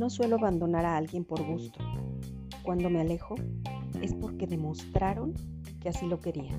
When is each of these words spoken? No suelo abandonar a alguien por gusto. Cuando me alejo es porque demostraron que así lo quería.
No 0.00 0.08
suelo 0.08 0.36
abandonar 0.36 0.86
a 0.86 0.96
alguien 0.96 1.26
por 1.26 1.46
gusto. 1.46 1.78
Cuando 2.62 2.88
me 2.88 3.02
alejo 3.02 3.34
es 4.00 4.14
porque 4.14 4.46
demostraron 4.46 5.34
que 5.78 5.90
así 5.90 6.06
lo 6.06 6.18
quería. 6.18 6.58